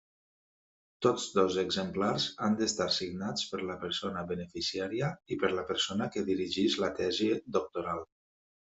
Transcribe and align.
Tots 1.05 1.27
dos 1.35 1.57
exemplars 1.63 2.25
han 2.47 2.57
d'estar 2.63 2.89
signats 2.97 3.47
per 3.53 3.61
la 3.67 3.77
persona 3.85 4.25
beneficiària 4.33 5.13
i 5.37 5.41
per 5.45 5.55
la 5.61 5.69
persona 5.71 6.13
que 6.17 6.29
dirigeix 6.35 6.83
la 6.87 6.95
tesi 7.05 7.33
doctoral. 7.61 8.07